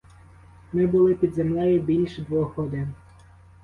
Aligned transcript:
Ми 0.73 0.87
були 0.87 1.15
під 1.15 1.33
землею 1.33 1.81
більш 1.81 2.19
двох 2.19 2.57
годин. 2.57 2.93